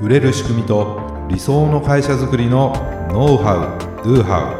[0.00, 0.98] 売れる仕組みと
[1.28, 2.72] 理想の会社づくりの
[3.12, 4.54] ノウハウ・ドゥハ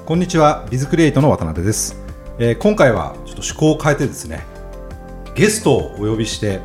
[0.00, 2.02] ウこんにちはビズクリエイトの渡辺です、
[2.40, 4.44] えー今回はちょっと趣向を変えてですね
[5.36, 6.58] ゲストをお呼びして、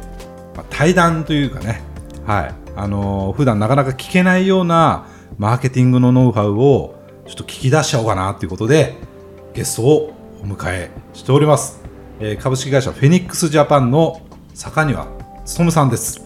[0.56, 1.84] まあ、対談というかね
[2.26, 2.56] はい。
[2.76, 5.06] あのー普段なかなか聞けないような
[5.38, 6.96] マーケティングのノウハウを
[7.28, 8.96] ちょっと聞き出しちゃおうかなということで
[9.54, 11.79] ゲストをお迎えしております、
[12.22, 14.22] えー株式会社フェニックスジャパンの
[14.54, 15.08] 坂庭
[15.58, 16.20] 勉さんです。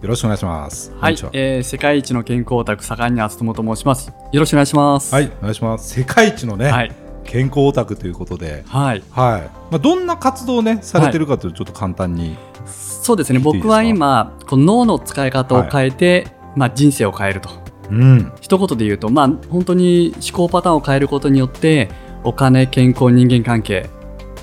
[0.00, 0.92] よろしくお願いします。
[1.00, 4.12] はいは、えー世界一の健康オタク盛んにあつと申します。
[4.32, 5.12] よろしくお願いします。
[5.12, 5.94] はい、お願いします。
[5.98, 6.92] 世界一のね、はい、
[7.24, 8.62] 健康オタクということで。
[8.68, 9.40] はい、はい、
[9.72, 13.40] まあ、どんな活動をねされてるかというとちょっと簡単に、そうですね。
[13.40, 13.68] 聞いていいですか？
[13.68, 17.50] 僕は今この脳の使い方を変えて、まあ人生を変えると。
[17.90, 18.32] うん。
[18.40, 21.90] 一言で言うと、まあ本当に思考パターンを変えることによって、
[22.22, 23.90] お金、健康、人間関係。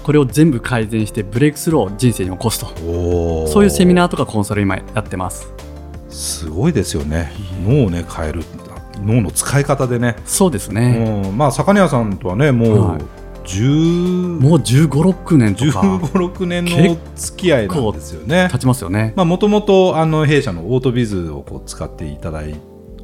[0.09, 2.65] これを全部改善してブレイクスルーを人生に起こすと。
[3.47, 5.53] そういうセミナーとかコンサル今やってます。
[6.09, 7.31] すごいですよね。
[7.63, 8.43] 脳をね変える。
[9.03, 11.37] 脳の使い方でね、そうですね、うん。
[11.37, 13.01] まあ坂庭さんとはねもうはい。
[13.43, 15.81] 10もう1 5 6年とか。
[15.81, 15.99] 15、
[16.31, 18.49] 6年の付き合いなんですよね。
[18.51, 18.57] 経。
[18.57, 19.13] ちますよね。
[19.15, 22.59] まあもともとあの弊社のオートビズをこう使っていただい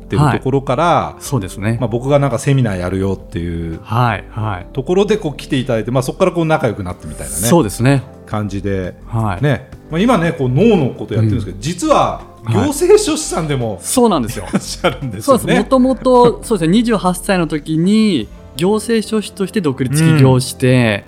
[0.05, 0.37] てるはい。
[0.37, 8.03] ところから、そうですね、まあ僕がなんかセミナーやるよっていうはいはい、ところでこう来ていただいて、まあそこからこう仲良くなってみたいなねそうですね。
[8.25, 14.45] 感じではい、ね、まあ今ねこう脳のことやってるんですけど、実は行政書士さんでもそうなんですよ。
[14.49, 15.59] いらっしゃるんですそうです。
[15.59, 15.63] も。
[15.65, 21.05] ともと、そうですね、28歳の時に、行政書士として独立起業して、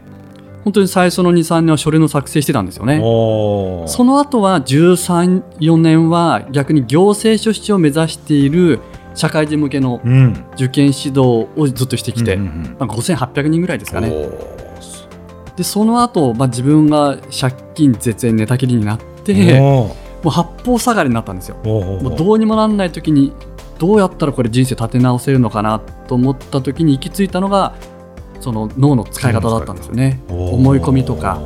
[0.67, 2.97] 本当に最初の2、3年は書類の作成してたんですよね。
[2.97, 8.81] その後は13、4年は逆に行政書士を目指している
[9.15, 14.11] 社会人向けのうん受験指導をずっとしてきて、うんうんうんまあ、5800人ぐらいですかね。
[15.55, 19.95] で、その後、まあ自分が借金絶縁寝たきりになって、も
[20.25, 21.55] う八方下がりになったんですよ。
[21.63, 23.31] もうどうにもなんない時に
[23.79, 25.79] どうやったらこれ人生立て直せるのかな
[26.09, 27.73] と思った時に行き着いたのが
[28.39, 30.19] その脳の使い方だったんですよね。
[30.29, 31.41] 思い込みとか。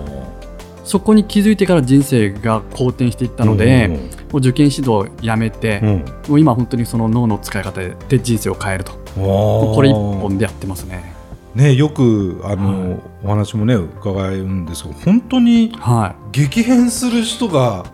[0.83, 3.95] そこに気づいてから人生が好転していったのでも
[4.33, 5.87] う受験指導をやめてうん。
[5.87, 8.93] うんもう今本当にその脳の使い方で人生を変えると。
[9.15, 11.13] これ一本でやってますね。
[11.55, 12.99] ねよくあの、はい。
[13.23, 17.85] お話もね伺うんですけど本当には激変する人が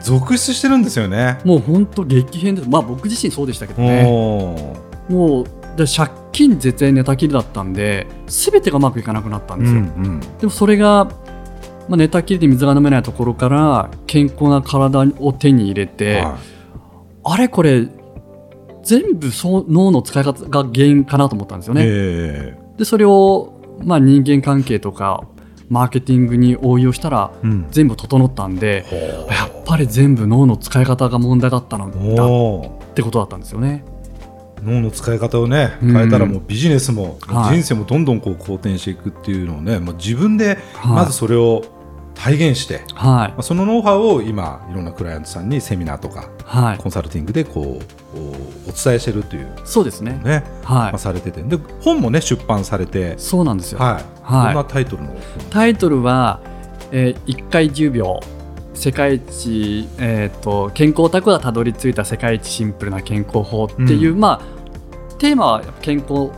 [0.00, 1.38] 続出してるんですよね。
[1.44, 2.68] いもう本当激変です。
[2.68, 4.04] まあ僕自身そうでしたけどね。
[5.08, 5.46] もう
[5.76, 11.06] で借金絶縁寝たきりだったんで全てがうまくいかなくなったんですよ、うんでもそれが、
[11.88, 16.38] まあ、寝たきりで水が飲めないところから健康な体を手に入れうんて、は
[17.24, 17.88] あれこれ
[18.82, 21.84] 全部そう脳の使い方が原因かなと思ったんですよいね。
[21.86, 25.24] えでそれを、まあ、人間関係とか
[25.70, 27.32] マーケティングに応用したら
[27.70, 28.96] 全部整ったんでほ
[29.32, 33.84] やっぱり全部脳の使い方が問題だったのうだってことだったんですよね。
[34.64, 35.92] 脳の使い方をねうん。
[35.92, 37.56] 変えたらもうビジネスも、はい。
[37.56, 40.92] 人生もどんどんこう好転していくっていうのをね、まあ、自分ではい。
[40.92, 41.62] まずそれを
[42.14, 43.28] 体現して、はい。
[43.30, 46.78] まあ、そのノウハウを今いろんなクライアントさんにセミナーとかはい。
[46.78, 47.80] コンサルティングでこ
[48.14, 48.20] うお
[48.70, 50.20] お伝えしてるというそうですね。
[50.24, 50.92] ね、はい。
[50.92, 51.42] まあ、されてて。
[51.42, 53.80] で本もね出版されてそうなんですよ。
[53.80, 54.54] はい、はい。
[54.54, 55.08] どんなタイトルの？
[55.08, 55.18] 本
[55.50, 56.40] タイトルは、
[56.92, 58.20] えー1回10秒。
[58.74, 64.53] 世界一、えー、と健康オタクがたどり着いた世界一シンプルな健康法っていう、うまあ
[65.18, 66.30] テーマは健康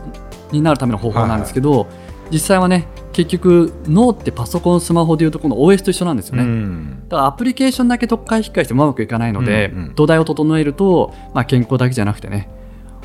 [0.51, 1.87] になるための方法なんですけど、
[2.31, 7.03] 実際はね結局脳ってパソコンスマホでいうとこの OS と一緒なんですよね、うん。
[7.09, 9.95] だからアプリケーションだけ特化引き換えしてもうまくいかないので、うんうん。
[9.95, 12.49] 土台を整えると、まあ、健康だけじゃなくてね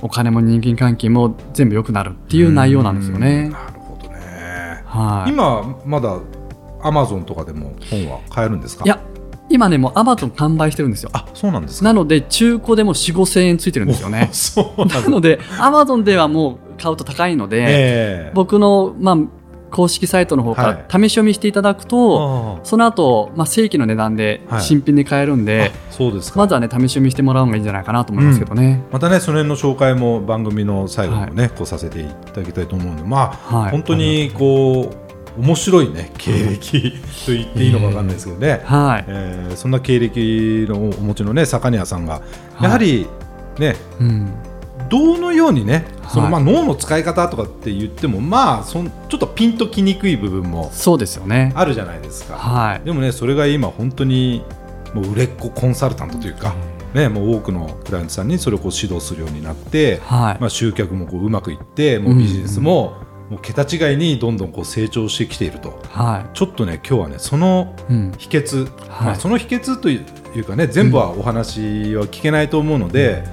[0.03, 3.23] お金も人間関係も全部良くなるっていう内容なんですようん。
[3.23, 3.49] ね。
[3.49, 6.19] なるほどね、はい、今まだ
[6.83, 8.85] アマゾンとかでも本は買えるんですか？
[8.85, 9.01] いや
[9.53, 11.11] 今ねもうアマゾン完売してるんですよ。
[11.13, 11.85] あそうなんですか。
[11.85, 14.29] なので中古でも4 5千円ついてるんですよね。
[14.31, 18.33] おそうなのでアマゾンではもう買うと高いので、ええ。
[18.35, 19.17] 僕の、まあ、
[19.71, 24.63] 公式サイトの方から試し読みしていただくと、あその後、まあ正規の値段ではい。
[24.63, 26.39] 新品で買えるんで、あそうですか。
[26.41, 33.71] まずはね試し読みしてもらうのがいいんじゃないかなと思いますけどね、またねその辺の紹介も番組の最後にもね、こうさせていただきたいと思うのでまあ、はい。
[33.71, 35.02] 本当にこう
[35.39, 36.93] 面白いね経歴。
[37.27, 42.23] と言っていいのかわかんないですけどね、はい、えーそんな経歴のお持ちのね坂庭さんが。
[42.61, 43.07] やはり
[43.59, 44.33] ね、うん、
[44.89, 46.33] どのようにねその、はい。
[46.33, 51.53] まあ、脳の使い方とかって言ってもまあそんちょっとピンときにくい部分もそうですよね。
[51.55, 52.37] あるじゃないですか。
[52.37, 52.81] はい。
[52.85, 54.45] でもねそれが今本当に
[54.95, 56.55] もう売れっ子コンサルタントというか、
[56.95, 62.97] ね、もう多くのクライアントさんにそれをこう指導するようになって、はい、まあ、集客もこううまくいってもうビジネスも
[63.33, 67.93] もう桁違いにどんどんこう成長してきているとはちょっとね今日はねそのい。
[67.95, 68.13] うん。
[68.19, 70.03] 秘訣、はいまあ、その秘訣とい
[70.39, 73.25] うかね全部はお話は聞けないと思うので、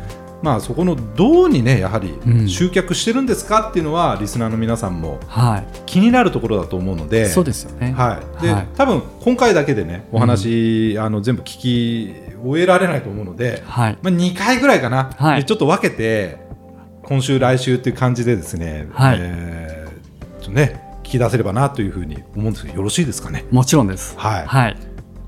[0.42, 7.10] まあそこのどうにねやはりうん集客してるんですかっていうのはリスナーの皆さんもは気になるところだと思うのい。
[7.10, 7.92] でそうですよね。
[7.92, 13.98] はいではい多分今回だけでねお話、あの全部聞き終えられないと思うので、はい。
[14.02, 16.38] まあ、2回ぐらいかな、はいでちょっと分けて
[17.04, 19.79] 今週来週っていう感じでですね、はいえー
[20.40, 23.46] とね聞き出せればなというふうに思うんですけどよろしいですかね？
[23.52, 24.18] もちろんです。
[24.18, 24.78] はい、はい。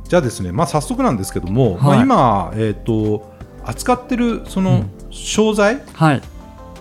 [0.08, 3.32] じゃあですね、まあ、早速なんですけども、はいまあ、今、えー、と
[3.64, 6.22] 扱ってるその商材、はい。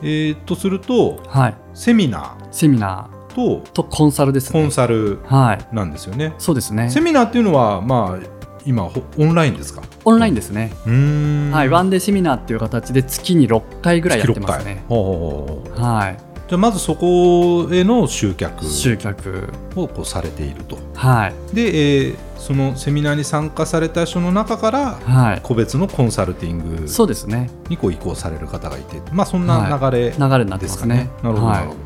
[0.02, 1.54] えー、とするとはい。
[1.74, 4.60] セミナセミナーとーとコンサルですね。
[4.60, 5.74] コンサルはい。
[5.74, 6.34] なんですよね。
[6.38, 7.00] そうですねセ。
[7.00, 8.26] ミナーっていうのは、まあ、
[8.66, 9.82] 今ほオンラインですか？
[10.04, 10.72] オンラインですね。
[10.84, 11.68] うーんはい。
[11.68, 14.88] ワンデーセミナーっていう形で月に6回ぐらいやってます月ね6。
[14.88, 16.29] 回ほうほうほうほうはい。
[16.50, 19.52] じゃあまずそこへの集客集客。
[19.76, 20.78] をこうされていると。
[20.94, 21.54] はい。
[21.54, 25.40] で、えーそのセミナーに参加された人の中からはい。
[25.42, 27.50] 個別のコンサルティングそうですね。
[27.68, 31.08] にこう移行される方がいて、まあ、そんな流れ流れになってですすね。
[31.22, 31.80] なるほど、はなるほど。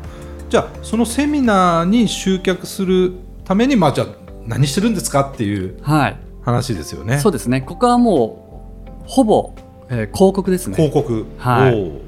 [0.49, 3.13] じゃあそのセミナーに集客する
[3.43, 4.07] ために、まあ、じゃあ
[4.47, 5.81] 何してるんですかっていうい。
[5.83, 6.17] はい。
[6.41, 7.19] 話ですよね。
[7.19, 7.61] そうですね。
[7.61, 9.53] ここはもうほぼ、
[9.89, 10.75] えー広告ですね。
[10.75, 12.05] 広告、はい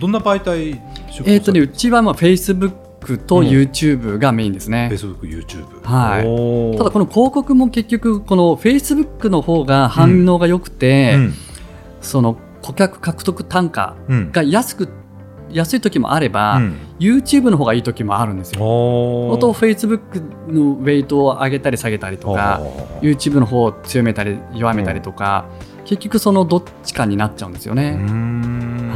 [0.00, 0.80] どんな媒体
[1.24, 3.48] えっ、とね、うちはまあ Facebook とうん。
[3.48, 4.88] YouTube がメインですね。
[4.92, 5.64] Facebook、YouTube。
[5.82, 6.20] は
[6.74, 6.78] い。
[6.78, 11.34] ただこの広告も結局この Facebook の方が反応が良くて、うん。
[12.00, 14.32] その顧客獲得単価うん。
[14.32, 14.88] が安く
[15.52, 16.76] 安い時もあれば、うん。
[16.98, 18.60] YouTube の方がいい時もあるんですよ。
[18.60, 22.60] あと Facebook のウェイトを上げたり下げたりとか
[23.00, 25.46] YouTube の方を強めたり弱めたりとか、
[25.84, 27.98] 結局そのどっちかになっちゃうんですよね。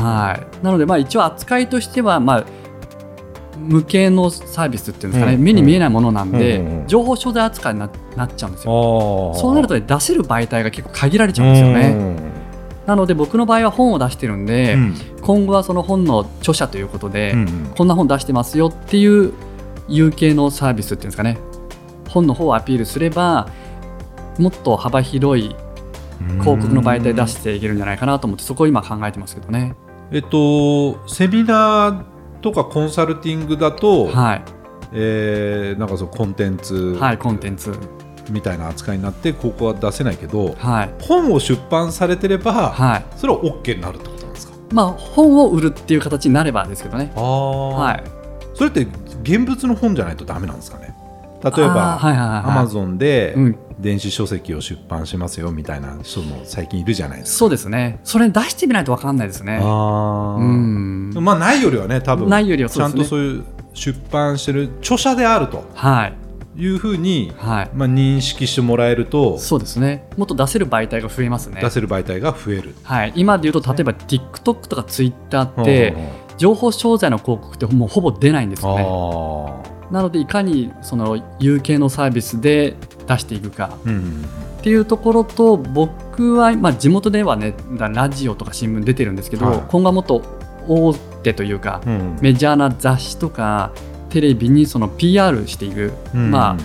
[0.04, 2.44] んはい、なのでまあ一応扱いとしてはまあ
[3.58, 5.42] 無形のサービスっていうんですかね、うん。
[5.42, 6.80] 目に見えないものなんで、うん。
[6.80, 6.86] うん。
[6.86, 9.32] 情報商材扱いにななっちゃうんですよ。
[9.36, 12.16] そうなると、ね、出せる媒体が結構限られちゃうんですよね。
[12.86, 14.94] なので僕の場合は本を出してるんで、うん。
[15.22, 17.72] 今後はその本の著者ということで、うんうん。
[17.76, 19.32] こんな本出してますよっていう
[19.88, 21.38] 有形のサービスっていうんですかね。
[22.08, 23.48] 本の方をアピールすれば
[24.38, 25.56] もっと幅広い
[26.40, 29.74] 広告の媒体出していけるんじゃないかなと思ってそこを今考えてますけどね。
[30.14, 34.42] えっとセミナーとかコンサルティングだと、はい、
[34.92, 37.76] えーなんかそのコンテンツはい、コンテンツ、
[38.30, 40.94] みたいな扱いになってここは出せないけどはい。
[41.02, 43.04] 本を出版されてれば、はい。
[43.16, 44.54] それは OK になるってことなんですか？
[44.72, 47.12] まあ、本を売るっていう形になればですけどね。
[47.16, 48.04] ああ、はい、
[48.54, 48.86] それって
[49.22, 50.94] 現物の本じゃないとダメなんですかね？
[51.42, 57.38] 例えばアマゾンでうん、電子書籍を出版しますよみたいな人も最近いるじゃないですか。
[57.38, 58.00] そうですね。
[58.04, 59.58] それ出してみないと分かんないですね。
[59.60, 62.92] あーうん、まあないよりはね多分ないよりはちゃん。
[62.92, 63.44] とそういう
[63.74, 66.14] 出版してる著者であるとはい、
[66.56, 70.08] いうふうに、はい、まあ、認識してもらえるとそうですね。
[70.16, 71.70] もっと出せる媒体が増えますね出。
[71.70, 72.74] せる媒体が増える。
[72.84, 75.96] はい、今で言うと例えば TikTok とか Twitter って
[76.38, 78.84] 情報商材の広告ってもうほぼ出ないんですよね。
[78.86, 82.74] あなのでいかにその有形のサービスで
[83.06, 83.76] 出していくか。
[83.84, 84.24] ーうん。
[84.58, 89.62] っていうところと僕は、まあ、地元ではねだラジオとか新聞出てるんですけど、はい。
[89.68, 90.22] 今後はもっと
[90.66, 92.18] 大手というかうん。
[92.20, 93.72] メジャーな雑誌とか
[94.10, 96.30] テレビにその PR していく、うん。
[96.30, 96.56] まあ、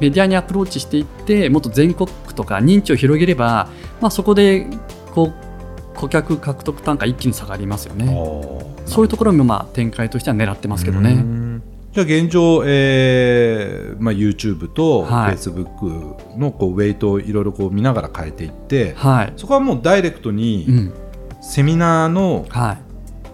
[0.00, 3.68] メディアにアプローチしていってもっと全国区とか認知を広げれば、
[4.00, 4.66] まあ、そこで
[5.14, 5.50] こう
[5.94, 8.06] 顧客獲得単価一気に下がりますよあね。
[8.06, 8.86] ー。
[8.86, 11.22] そういうところもまあ展開としては狙ってますけどうね。
[11.90, 15.34] んじゃあ現状、えーまあ、YouTube とはい。
[15.34, 20.92] Facebook のこうウェイトをいろいろこう見ながら変えていって、はい、そこはもうダイレクトうにん。
[21.42, 22.78] セミナーのはい。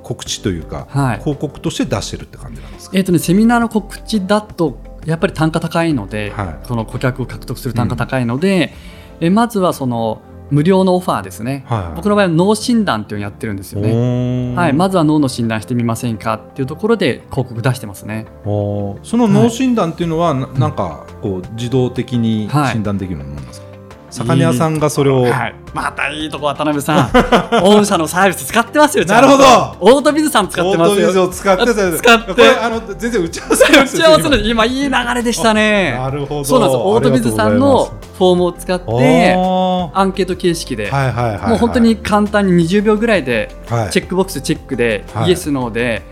[0.03, 1.19] 告知というか、はい。
[1.19, 6.67] 広告として出してるって感じなんですか、えーとね、セミナーの告知だとやっぱり単価高いので、はい。
[6.67, 8.73] その顧客を獲得する単価高いので、
[9.21, 11.97] えまずはその無料のオファーですね、はい。
[11.97, 13.93] 僕の場合は脳診断っていうのをやってるんですよね。
[13.93, 18.27] ねはい、まずは脳の診断してみませんかっていうところで広告出してますね。
[18.45, 22.73] その脳診断っていうのは、ななんかこう自動的にはい。
[22.75, 23.67] 診断できるものなんですか、
[24.11, 27.11] 魚屋さんがそれを、はい、またいいとこ渡辺さん。
[27.63, 29.45] 御社のサービス使ってますよなるほど。
[29.81, 30.93] オートビズさん使ってますよ。
[30.93, 32.43] オートビズを使ってた使って。
[32.63, 35.93] あの全然打ち合わせ打ち合わせの今いい流れでしたね。
[35.99, 36.45] なるほど。
[36.45, 38.99] そうなんですオートビズさんのフォームを使っては
[39.95, 43.91] アンケート形式で、もう本当に簡単に20秒ぐらいではい。
[43.91, 45.29] チェックボックスチェックで、はい。
[45.29, 46.03] イエスノーで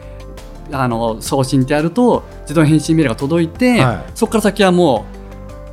[0.72, 4.12] あの送信ってやると自動返信メールが届いて、はい。
[4.14, 5.04] そこから先はも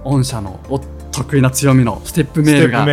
[0.05, 2.85] う御社のお得意な強みのステップメールが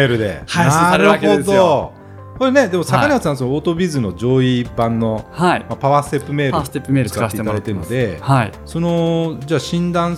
[0.47, 1.93] 配信されるわけですよ。
[2.38, 5.61] これねでも坂根さん、そのオートビズの上位版の、はい。
[5.69, 8.53] まあ、パワーステップメール使使っていただいてるので、はい。
[8.65, 10.17] そのじゃあ診断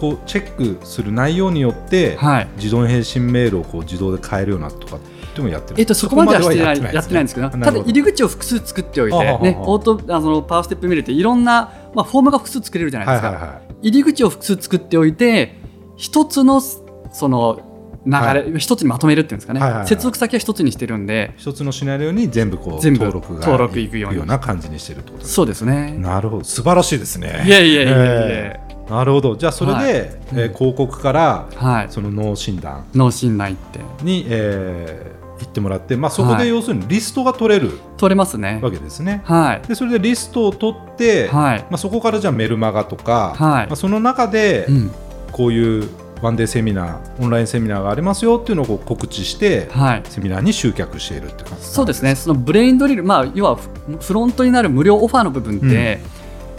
[0.00, 2.48] こうチェックする内容によって、はい。
[2.56, 4.98] 自動返信メールをこう自動で変えるようなとかっ
[5.34, 7.64] てもやってるえっと、そこまではしてないやってないんですけど、なるほど。
[7.64, 13.88] ただ入り口を複数作っておいて、ね、オートあのパワーステップメールっていろんな、まあ、フォームが複数作れるじゃないですか、はいはいはい。
[13.88, 15.56] 入り口を複数作っておいて、
[15.96, 17.60] 一つのその
[18.06, 18.12] 流
[18.52, 19.88] れ、一つにまとめるっていうんですかね、はいはいはい。
[19.88, 24.26] 接続先は一つにしてるんで、一つのシナリオに全部こう全部登録が登録いくように。
[24.26, 25.96] な感じにしてるってことですそうですね。
[25.98, 26.44] なるほど。
[26.44, 27.44] 素晴らしいですね。
[27.46, 27.96] いやいやいやいや。
[27.96, 28.60] いや、え。
[28.62, 29.36] ーなるほど。
[29.36, 29.86] じゃあそれで、はい。
[29.86, 32.84] えー広告からはい、その脳診断。
[32.94, 33.80] 脳診内って。
[34.02, 36.44] に、えー行ってもらって、まあ、そこはい。
[36.44, 37.78] で要するにリストが取れる。
[37.96, 38.58] 取れますね。
[38.62, 38.70] わ。
[38.70, 39.20] けですね。
[39.24, 43.66] はい、でそれでリストを取って、はい、まあ、そこからじゃあメルマガとか、はい。
[43.66, 44.90] まあ、その中でうん、
[45.32, 45.88] こういう
[46.22, 50.02] ワンデーセミナーオンラインセミナーがありますよっていうのを告知して、はい。
[50.08, 53.68] セミナーに集客しているって感じそうですね、そのブレインドリル、まあ、要はフ
[54.00, 56.00] フロントになる無料オファーの部分って、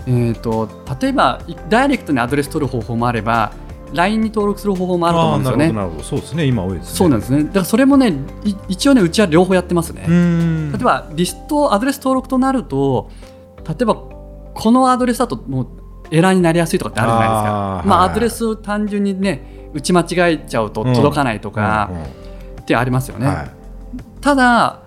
[0.08, 0.70] えー、と
[1.02, 3.52] 例えばいダイレクトにアドレス取る方法もあれば、
[3.94, 5.72] LINE に登録する方法もあると思うんですよね。
[5.72, 6.98] なるほどそうですね今多いですね。
[6.98, 7.44] そうなんですね。
[7.44, 10.04] だからそれもね、い一応ね、うちは両方やってますね。
[10.08, 13.10] 例えば、リスト、アドレス登録となると、
[13.68, 15.68] 例えば、このアドレスだともう
[16.12, 17.44] エラーになりやすいとかってあるじゃないですか。
[17.86, 21.92] まあ、はいアドレスを単純にね、打ち間違えちゃうと届かないとか
[22.62, 23.28] ってありますよね。
[23.28, 23.58] はい
[24.20, 24.82] ただ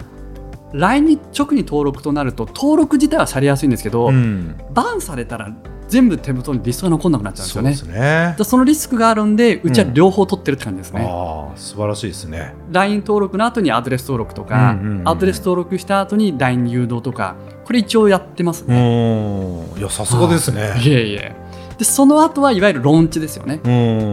[0.72, 5.50] LINE に直に登録となると登録自体はされやすいんですけど、うんバンされたら
[5.88, 8.36] 全部手元にリストが残んなくなっちゃうんですよね。
[8.38, 11.04] そねのリスクがあるんでうちは両方取ってるって感じですね。
[11.04, 12.54] ああ素晴らしいですね。
[12.70, 17.34] LINE 登録の後にアドレス登録とか、うんうんうんアドレス登録した後に LINE に誘導とか
[17.64, 19.64] これ一応やってますうね。
[19.78, 20.74] いやさすがですね。
[20.80, 21.34] いえいえ
[21.78, 23.60] でその後はいわゆるローンチですよね。
[23.64, 23.68] う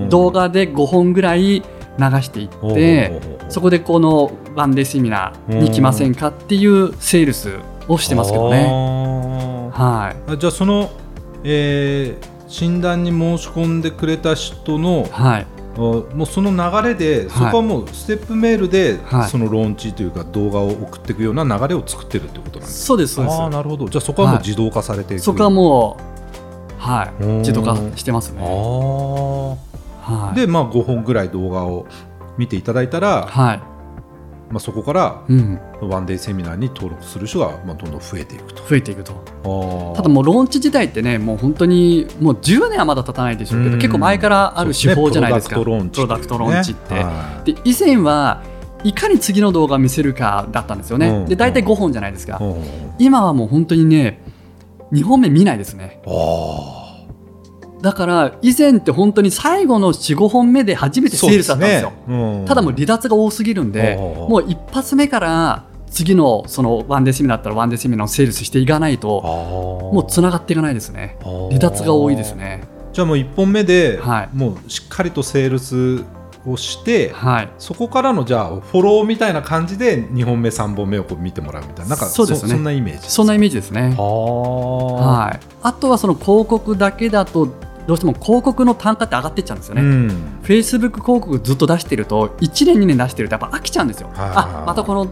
[0.07, 1.61] ん動画で5本ぐらい
[1.98, 7.56] 流していってそこでこのワンデーセミナーに来ませんかっていうセールス
[7.88, 8.63] をしてますけどね。
[8.63, 9.70] ね。
[9.74, 10.32] はい。
[10.32, 10.89] あじゃあその、
[11.44, 15.48] えー診断に申し込んでくれた人のはい。
[15.75, 23.38] あもうその流れで、そこはもうステップメールで、はいそのローンチというか動画を送っていくような流れを作ってるってことなんですそうです、そうです。
[23.38, 25.98] ああなるほどじゃあそこはもうはい自動化されていく、そこはも
[26.80, 27.24] う、はい。
[27.24, 28.42] 自動化してますね。
[28.42, 29.56] あ
[30.15, 30.31] はい。
[30.31, 31.85] あでまあ5本ぐらい動画を
[32.37, 33.61] 見ていただいたら、はい。
[34.49, 35.59] まあ、そこからうん。
[35.81, 39.13] ワンデーセミナーに登録する人がまあどんどん増えていくと増えていくと。
[39.93, 45.57] あただもうローンチ自体ってね、もう本当にもう10年はまだ経たないでしょうけど、うん結構前からある手法じゃないですか。
[45.57, 46.93] ねプロダクトローンチプロダクトローンチって。
[46.95, 48.41] はいで、以前は
[48.83, 51.09] いかに次の動画を見せるかだったんですよね。
[51.09, 52.37] うんで、大体5本じゃないですか。
[52.41, 52.55] うん
[52.99, 54.21] 今はもう本当にね、
[54.91, 56.01] 2本目見ないですね。
[56.07, 56.76] あ
[57.81, 61.89] だから以前って本当に最後の4、5本目で初めてセールスだったんですよ。
[61.91, 71.17] ねうんただもう離脱が多すぎるんで、もう一発目から次のそのワンデーセミナーだったらワンデーセミナーのセールスしていかないと、ももうつながっていかないですね。
[71.24, 72.63] 離脱が多いですね。
[72.93, 76.03] じゃあもう1本目で、はいもうしっかりとセールス
[76.48, 77.50] をして、はい。
[77.60, 83.96] そこからのじゃあフォローみたいな感じで2本目3本目をこう見てもらうみたいななんかそうですねそんなイメージそんなイメージですね。
[83.98, 85.39] はい。
[85.62, 87.48] あとはその広告だけだと、
[87.88, 89.82] どうしても広告の単価って上がっていっちゃうんですよね。
[89.82, 90.10] うん、
[90.44, 94.10] Facebook 広告ずっと出してると、1年、2年出してると、やっぱ飽きちゃうんですよ。
[94.17, 94.65] あ。
[94.67, 95.08] またこの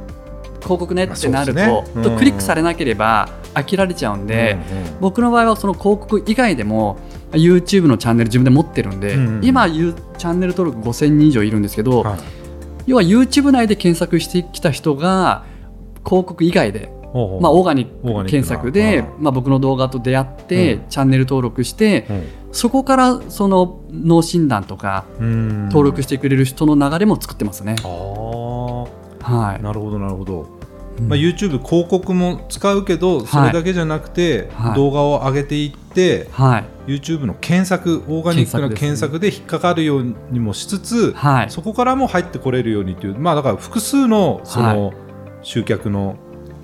[0.66, 1.84] 広告ねってなると、ですね。
[1.96, 2.04] うん。
[2.04, 4.58] とクリックされなければ飽きられちゃうんで、
[5.00, 6.98] 僕の場合はその広告以外でも
[7.32, 12.20] YouTube のチャンネル自分で持ってるんで、うんうん今チャンネル登録5000人以上いるんですけど、はい。
[12.88, 15.44] 要は YouTube 内で検索してきた人が
[16.06, 16.92] 広告以外で、
[17.42, 20.90] まあ、オーガニック検索で、うんまあ、僕の動画と出会って、うん。
[20.90, 25.66] チャンネル登録してうんそこからその脳診断とかうん。
[25.68, 27.76] 登録してくれる人の流れも作ってますね。
[27.84, 28.88] あは
[29.54, 29.56] い。
[29.58, 30.48] あなるほどなるほど、
[30.98, 31.10] うん。
[31.10, 34.76] まあ、YouTube 広告も使うけどそれだけじゃなくて、はい。
[34.76, 36.92] 動画を上げていって、はい。
[36.94, 41.50] YouTube の検索オーガニックな検索で引っかかるようにもしつつ、はい。
[41.50, 44.94] そこからも入ってこれるようにというまあだから複数のその
[45.42, 46.16] 集客の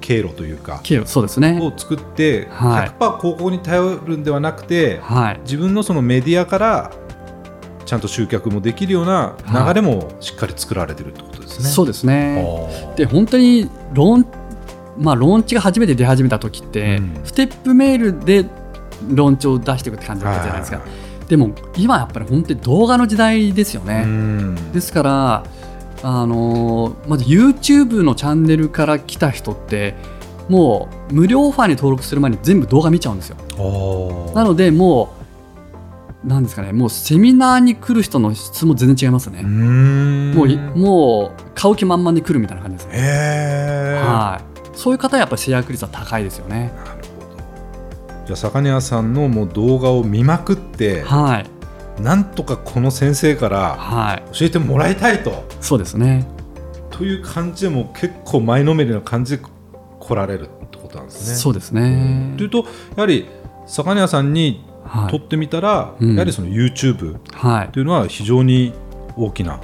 [0.01, 1.59] 経路というか、経路そうですね。
[1.61, 2.89] を作って、はい。
[2.99, 5.39] 100%広告に頼るんではなくてはい。
[5.43, 6.91] 自分のそのメディアから
[7.85, 11.69] ちゃんと集客もできるような流れもしっかり作られてるってことですね。
[11.69, 12.93] そうですね。
[12.97, 14.25] で本当にローン,、
[14.97, 17.21] まあ、ローンチが初めて出始めた時って、うん。
[17.23, 18.45] ステップメールで
[19.09, 20.83] ローンチを出していくって感じだったじゃないですか、は
[21.27, 24.71] でも今やっぱり本当に動画の時代ですよいはいはいね、うん。
[24.73, 25.43] ですから、
[26.03, 29.95] あのーまず YouTube のチャンネルから来た人って
[30.49, 33.37] もう無料オファーに登録する前に全部動画見ちゃうんですよ。
[34.35, 35.13] なのでも
[36.23, 40.33] なんですかねもうセミナーに来る人の質も全然違いますね、ん。
[40.33, 42.87] もういもう買う気満々に来るみたいな感じです。
[42.89, 46.73] ね、はい、そういう方はやっぱり制約率は高いですよね。
[46.85, 47.37] なるほど。
[48.25, 51.60] じゃあ坂庭さんのもう動画を見まくってはい
[51.99, 54.23] なんとかこの先生からはい。
[54.37, 55.43] 教えてもらいたいと。
[55.59, 56.27] そうですね。
[56.89, 59.43] という感じでも結構前のめりな感じで
[59.99, 61.35] 来られるってことなんですね。
[61.35, 62.33] そうですね。
[62.37, 62.59] というと
[62.95, 63.27] やはり
[63.65, 65.11] 坂庭さんにはい。
[65.11, 66.13] とってみたら、うん。
[66.13, 67.69] やはりその YouTube はい。
[67.69, 68.73] というのは非常に
[69.15, 69.59] 大きな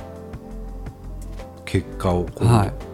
[1.65, 2.86] 結果をこう、はい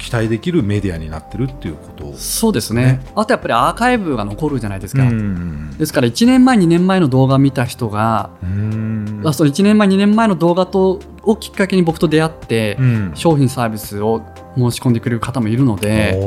[0.00, 2.84] 期待できるメディアになってるっていうことをそうですね。
[2.84, 3.00] ね。
[3.14, 9.22] あとやっぱりアーカイブが残るじゃないですか、うんですから1年前2年前の動画を見た人が、うん。
[9.24, 13.12] あその1年前2年前の動画とをきっかけに僕と出会って、うん。
[13.14, 14.22] 商品サービスを
[14.56, 16.18] 申し込んでくれる方もいるので、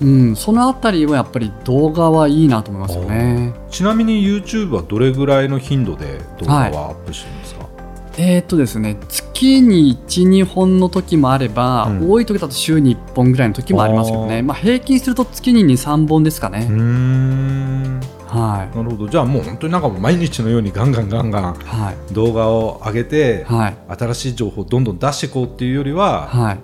[0.00, 3.52] うん、そのあたりはやっぱり動画はいいなと思いますよね。
[3.70, 7.67] ちなみに YouTube はどれぐらいの頻度で動画はアップしてるんですか、
[8.20, 12.10] えーっとですね、月に1、2本の時もあれば、うん。
[12.10, 14.42] 多い時だと週に1本ぐらいの時もありますけどね、あー。
[14.42, 16.64] まあ、平均すると月に2、3本ですかうね。
[16.66, 18.00] ん。
[18.26, 18.76] はい。
[18.76, 19.08] なるほど。
[19.08, 22.12] じゃあもう本当になんか毎日のようにガンガンガンガンはい。
[22.12, 23.76] 動画を上げて、はい。
[23.96, 26.58] 新しい情報をどんどん出していこうっていうよりは、はい。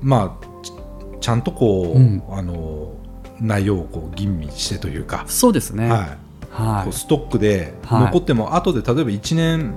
[0.00, 0.72] まあち
[1.20, 2.22] ちゃんとこう、うん。
[2.30, 2.92] あの
[3.40, 5.90] 内容をこう吟味してというか、そうですね。
[5.90, 6.08] はい。
[6.52, 6.92] はい。
[6.92, 8.04] ストックではい。
[8.04, 9.74] 残っても、後で例えば1年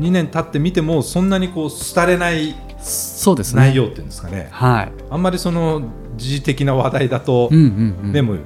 [0.00, 3.62] 2年経ってみてもそんなにこう廃れないそうですね。
[3.62, 4.92] 内容っていうんですかねはい。
[5.10, 5.82] あんまりその
[6.16, 8.12] 時事的な話題だと、うんうんうん。
[8.12, 8.36] でも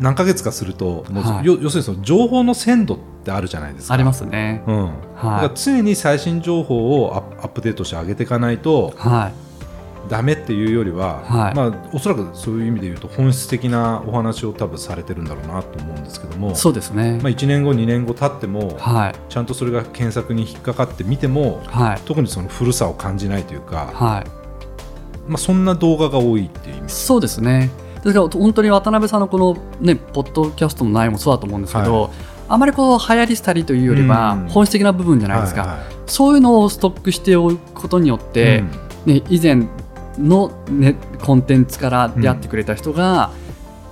[0.00, 3.94] 何ヶ月かするともう、はいよ要するにその情報の鮮度ってあるじゃないですか。
[3.94, 4.64] ありますね。
[4.66, 8.98] うんだからは常に最新情報をアップデートして上げていかないとい。
[8.98, 9.49] はい。
[10.08, 17.18] ダメっていうよりは、はいまあ、おそらくそういう意味で言うと本質的なお話を多分されてるんだろうなと思うんですけども、そうですね。
[17.22, 19.14] まあ、1年後2年後経ってもはい。
[19.28, 22.00] ちゃんとそれが検索に引っかかってみてもはい。
[22.04, 24.24] 特にその古さを感じないというか、はい。
[25.28, 27.70] まあ、そんな動画が多いっていう意味そうですね。
[28.02, 32.10] ですから本当に渡辺さんのこのねポッドキャストの内容もそうだと思うんですけど、
[32.48, 35.60] あまりこう流行りしたりというよりはうん本質的な部分じゃないですか。
[35.60, 38.64] はいはいそういうのをストックしておくことによって、
[39.06, 39.68] ね以前
[40.20, 43.30] のねコンテンツから出会ってくれた人が、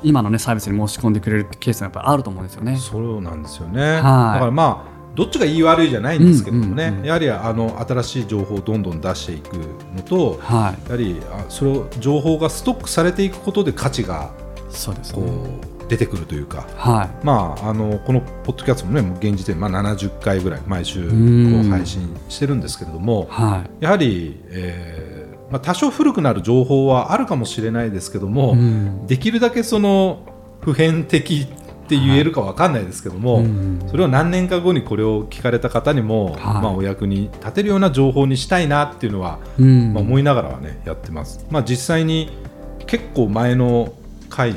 [0.02, 2.76] 今のねサービスに申し込んでくれるケースがやっぱりあると思うんですよね。
[2.76, 9.56] そうなんですよね、はいだからまあどっちがいい悪いじゃないんですけどもね、うんうんうんやはりあの新しい情報をどんどん出していく
[9.96, 10.84] のとはい。
[10.84, 15.26] やはりあそれを情報がストックされていくことで価値がこそうですね。
[15.26, 17.26] う出てくるというか、はい。
[17.26, 23.84] まあ、あのこのポッドキャストもね現時点、まあ、70回ぐらい毎週こうんう配信してるんですけれどもはい。
[23.84, 25.07] やはり、えー
[25.50, 29.06] まあ、多少古くなる情報はあるかもしれないですけども、うん。
[29.06, 30.20] できるだけその
[30.60, 31.46] 普遍的っ
[31.88, 33.82] て言えるかわかんないですけども、うん。
[33.88, 36.36] それを何年か後にこれを聞かれた方にも、はい。
[36.36, 39.94] まあ、お役に立てるような情報にしたいなっていうのは、うん。
[39.94, 41.46] まあ、思いながらはねやってます。
[41.50, 42.30] まあ、実際に
[42.86, 43.92] 結構前の
[44.28, 44.54] 回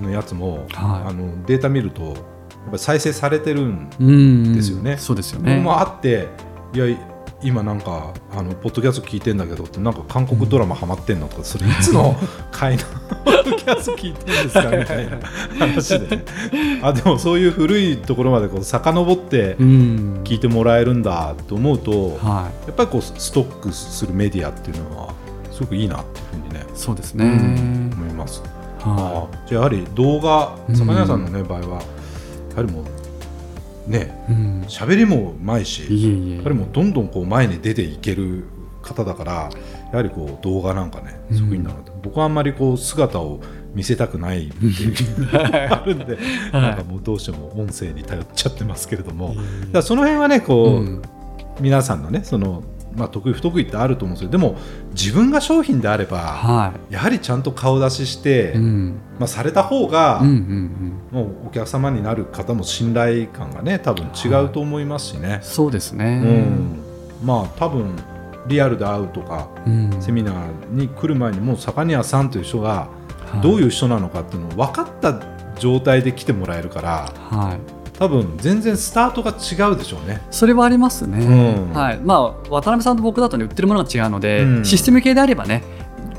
[0.00, 1.08] のやつも、はい。
[1.08, 4.54] あのデータ見るとやっぱり再生されてるんうん。
[4.56, 4.96] ですよね。
[4.96, 5.60] そうですよね。
[5.60, 6.28] もあって
[6.74, 6.86] いや
[7.42, 12.16] 今なんかあのポッドキャスト聞いてんだけどってなんか韓国ドラマハマってんのとかそれいつの
[12.50, 12.82] 回の
[13.24, 15.18] ポッドキャスト聞いてんですかみたいな
[15.58, 16.24] 話でね
[16.82, 25.14] あでもそういう古いところまでこう遡ってうん聞いてもらえるんだと思うと、はやっぱりこうストックするメディアっていうのは
[25.50, 26.64] すごくいいなっていうふうにね、い。
[26.74, 27.24] そうですね。
[27.94, 28.42] 思います。
[28.80, 31.82] はあじゃあやはり動画うん坂根さんの、ね場合は
[32.50, 32.84] やはりもう
[33.86, 34.32] ねい。
[34.32, 34.62] うん。
[34.68, 36.34] 喋りもうまいしいえいえ。
[36.36, 38.44] やっぱりもうどんどんこう前に出ていける
[38.82, 39.32] 方だから
[39.92, 41.68] やはりこう動画なんかねすごくいいん
[42.02, 43.40] 僕はあんまりこう姿を
[43.74, 46.18] 見せたくないっていうのが あるんで、
[46.52, 49.34] なんかもうどうしても音声に頼っちゃってますけれども、
[49.70, 51.02] だその辺はねこう、うん
[51.60, 52.62] 皆さんのねその、
[52.96, 54.58] まあ、得意不得意ってあると思うんですけどでも
[54.94, 58.56] 自分が商品であればはやはりちゃんと顔出しして、い。
[58.56, 58.94] うん。
[59.18, 61.24] まあ、された方が、うんうんうん。
[61.24, 66.22] もうお客様になる方も信頼感がね多分違うと思いますしね、そうですね。
[67.20, 67.96] うん、まあ多分
[68.46, 69.96] リアルで会うとかうん。
[70.00, 72.88] セミナーに来る前にもう坂庭さんという人が
[73.26, 75.20] はいどういう人なのかっていうのを分かった
[75.58, 77.81] 状態で来てもらえるからはい。
[78.02, 80.22] 多分全然スタートが違うでしょうね。
[80.32, 81.24] それはありますね。
[81.24, 82.00] うんはい。
[82.00, 85.62] まあ渡辺さんと僕だとね売ってるものが違うので、うんシステム系であればね。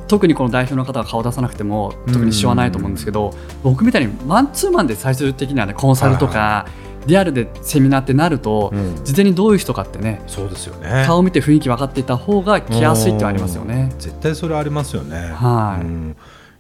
[0.08, 6.68] 特にこの代表の方が顔出さなくても特に支障はないと思うんですけど、僕みたいにマンツーマンで最終的にはねコンサルとか、
[7.06, 11.04] リアルでセミナーってなると、うん事前にどういう人かってねそうですよね。
[11.06, 13.94] 顔を見て雰囲気分かっていた方が来やすいってありますよね。
[14.00, 15.18] 絶対それありますよね。
[15.18, 16.16] はいうん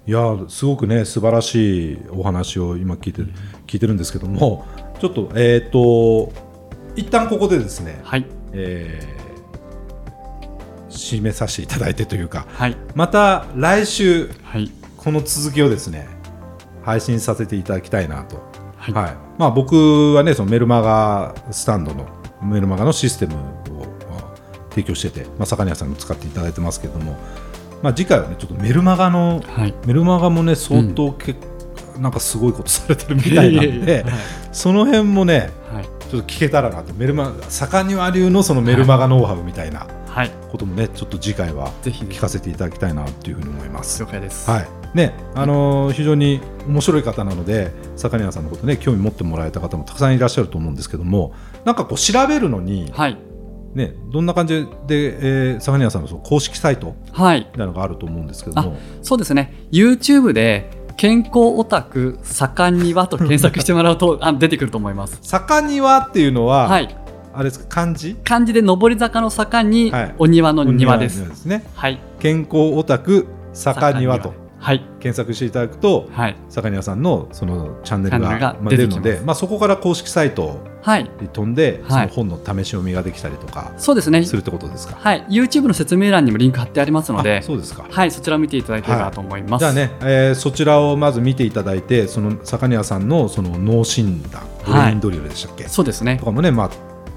[0.05, 3.21] いやすごくね素晴らしいお話を今聞いて
[3.65, 4.65] 聞いてるんですけども
[5.03, 6.31] ちょっとえっ、と
[6.95, 8.25] 一旦ここでですね、はい。
[8.53, 9.23] えー
[10.89, 12.77] 締めさせていただいてというかはい。
[12.95, 14.71] また来週はい。
[14.95, 16.07] この続きをですね
[16.83, 18.37] 配信させていただきたいなと、
[18.77, 18.93] はい。
[18.93, 19.15] はい。
[19.37, 22.07] まあ、僕はねそのメルマガスタンドの
[22.41, 24.35] メルマガのシステムをまあ
[24.69, 27.17] 提供してて、まあ、坂庭さんも使っていただいてますけども、
[27.81, 29.73] まあ、次回はねちょっとメルマガのはい。
[29.85, 31.35] メルマガもね相当け、
[31.99, 34.05] なんかすごいことされてるみたいなんで、
[34.51, 35.85] その辺もねはい。
[36.09, 40.31] ちょっと聞けたらなとメルマガ坂庭流のそのメルマガノウハウみたいなはい。
[40.51, 44.01] こともねちょっと次回はぜひ聞かせていただきたいなというふうに思います。
[44.01, 44.49] 了解です。
[44.49, 44.67] はい。
[44.93, 51.33] ねあのー非常に面白い方なので坂庭さんのことね興味持ってもらえた方もたくさんいらっしゃると思うんですけども
[51.65, 53.17] なんかこう調べるのに、はい。
[53.73, 57.39] ね、どんな感じで、えー、坂庭さんのその公式サイトはい。
[57.39, 58.77] みたいなのがあると思うんですけども。
[59.01, 59.51] そうですね。
[59.71, 65.19] YouTube で健康オタク盛んにはと検索してもらうと あ出てくると思います。
[65.21, 66.95] 坂庭っていうのは、はい。
[67.33, 68.15] あれですか漢字？
[68.23, 70.15] 漢字で上り坂の坂にはい。
[70.19, 71.63] お庭の庭です、ですね。
[71.75, 71.99] はい。
[72.19, 74.79] 健康オタク坂庭とはい。
[75.01, 76.35] 検索していただくとはい。
[76.49, 81.03] 坂庭さんのそのチャンネルが出るのでまあ、そこから公式サイトはい。
[81.21, 82.09] に飛んで、はい。
[82.09, 84.23] その本の試し読みができたりとかそうですね。
[84.23, 84.95] するってことですか？
[84.95, 87.85] はい、YouTube の説明欄にもリンク貼ってありますのあで、そうですか。
[87.89, 89.61] はい、そちらを見ていただければと思います。
[89.61, 96.17] じゃあね、えーそちらをまず見ていただいて、その坂庭さんのその脳診断、ブレインドリルでしたっけ、そうですね。
[96.17, 96.25] と。
[96.25, 96.69] かもね、まあ、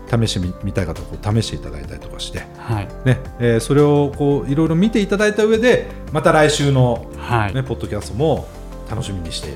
[0.08, 3.18] 試してみ見たい方はこう試していただいたりとかして、はい、ね。
[3.38, 8.46] えーそれをこういろいろ見ていただいた上で、また来週の、はい、ねポッドキャストも
[8.90, 9.50] 楽しみにして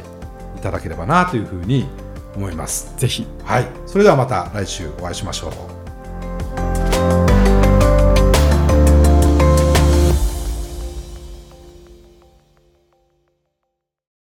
[0.57, 1.87] いただければなというふうに
[2.37, 2.95] 思います。
[2.97, 3.27] ぜひ。
[3.45, 5.80] はい、それではまた来週お会いしましょう。